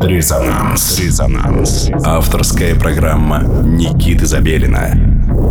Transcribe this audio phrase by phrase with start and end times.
[0.00, 0.98] Резонанс.
[0.98, 1.90] Резонанс.
[2.04, 4.96] Авторская программа Никиты Забелина,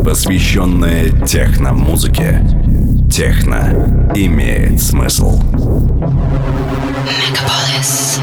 [0.03, 2.43] посвященная техно-музыке.
[3.11, 5.39] Техно имеет смысл.
[7.05, 8.19] Мегаполис.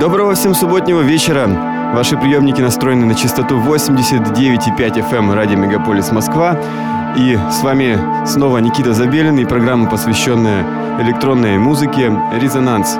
[0.00, 1.48] Доброго всем субботнего вечера.
[1.94, 6.56] Ваши приемники настроены на частоту 89,5 FM эм радио Мегаполис Москва.
[7.16, 10.64] И с вами снова Никита Забелин и программа, посвященная
[11.00, 12.96] электронной музыке «Резонанс».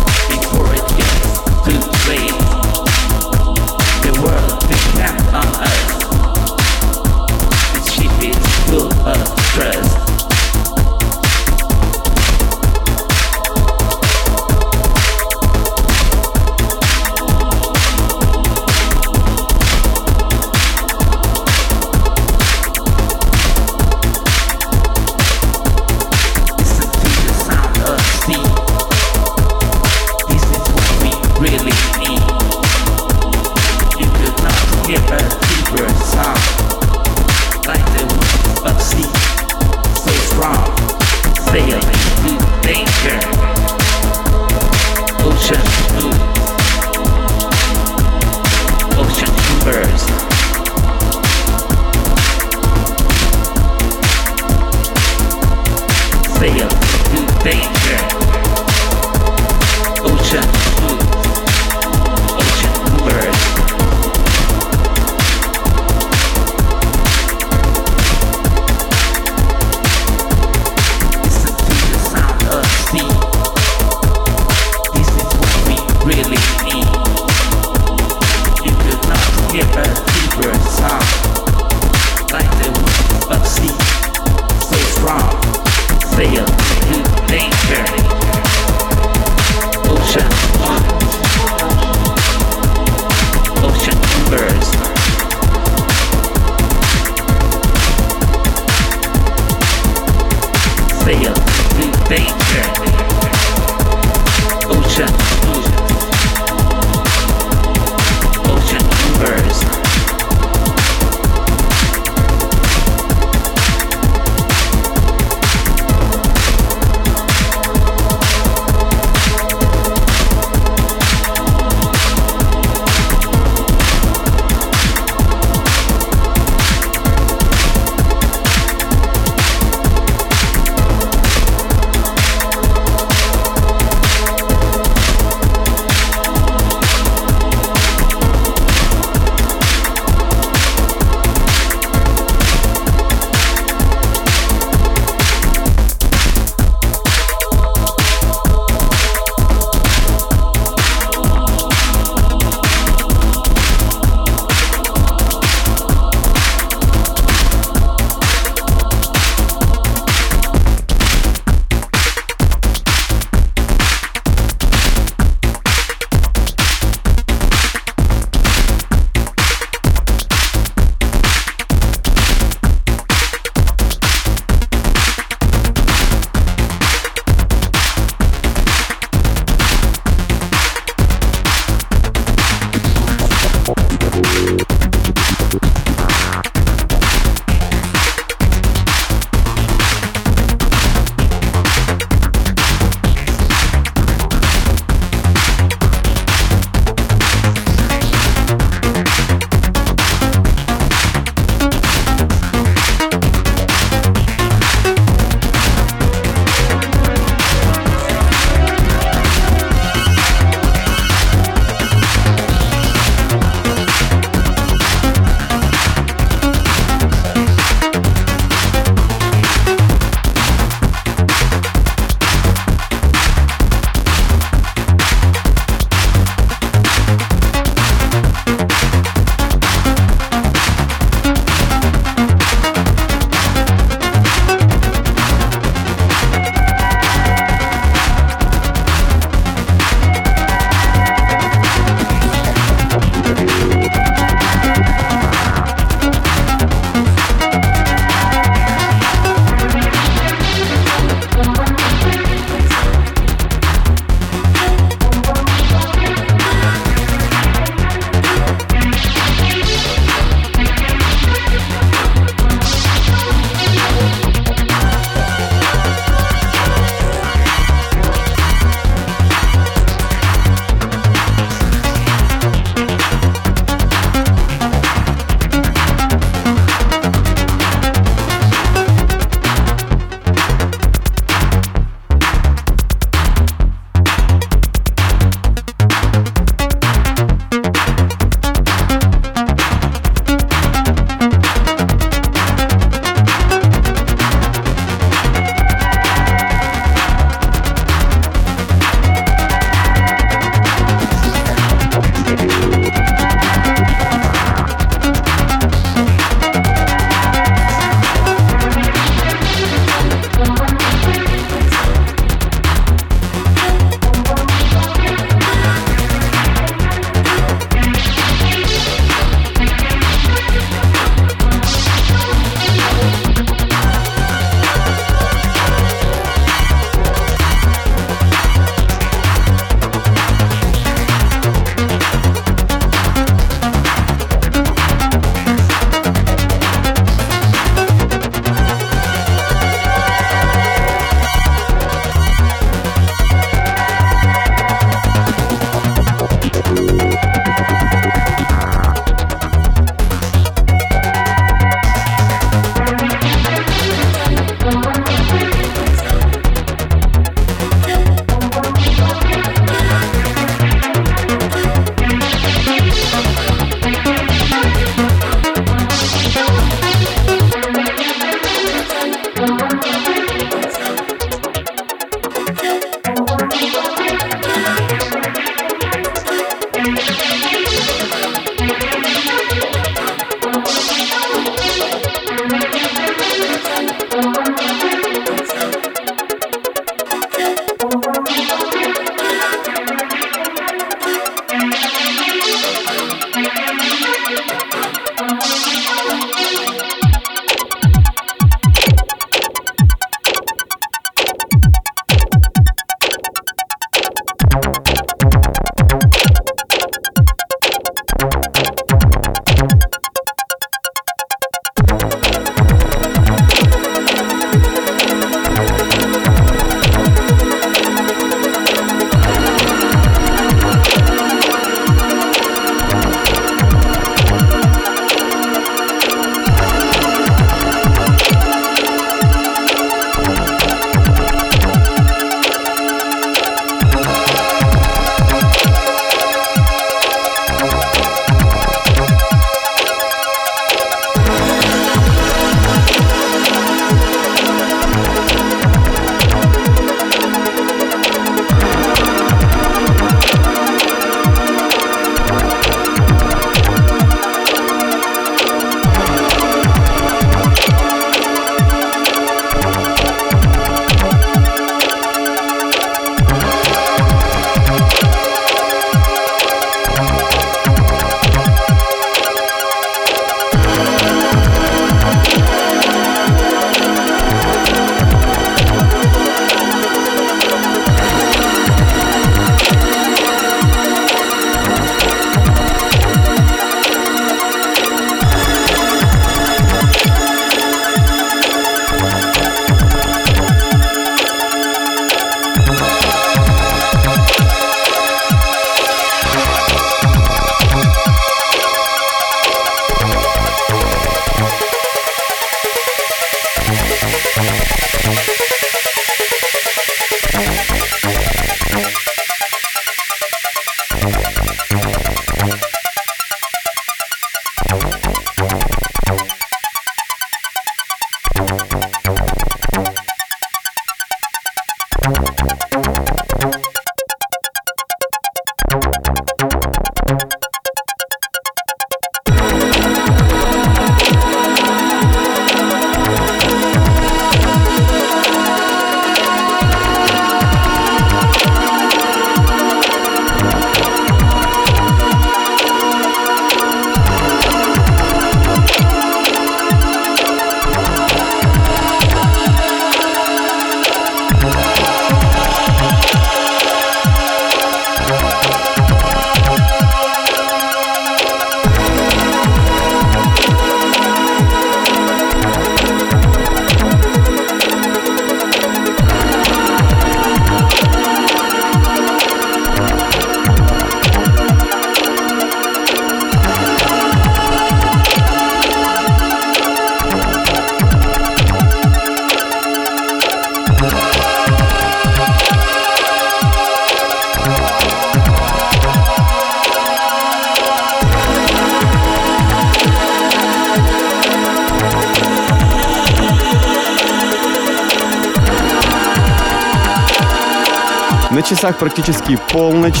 [598.66, 600.00] Часах практически полночь,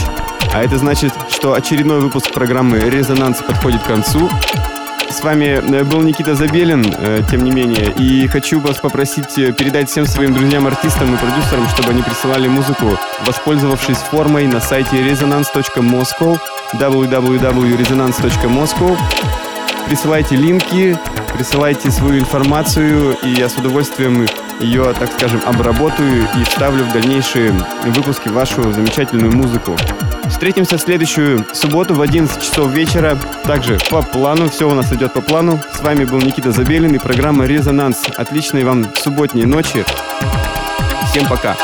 [0.52, 4.28] а это значит, что очередной выпуск программы «Резонанс» подходит к концу.
[5.08, 9.52] С вами э, был Никита Забелин, э, тем не менее, и хочу вас попросить э,
[9.52, 16.40] передать всем своим друзьям-артистам и продюсерам, чтобы они присылали музыку, воспользовавшись формой на сайте resonance.moscow
[16.74, 18.98] www.resonance.moscow
[19.86, 20.98] Присылайте линки,
[21.32, 24.26] присылайте свою информацию, и я с удовольствием
[24.60, 27.52] ее, так скажем, обработаю и вставлю в дальнейшие
[27.84, 29.76] выпуски вашу замечательную музыку.
[30.28, 33.18] Встретимся в следующую субботу в 11 часов вечера.
[33.44, 35.60] Также по плану, все у нас идет по плану.
[35.72, 38.04] С вами был Никита Забелин и программа «Резонанс».
[38.16, 39.84] Отличной вам субботней ночи.
[41.10, 41.56] Всем пока.